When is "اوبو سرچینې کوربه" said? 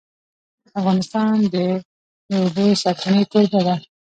2.43-3.59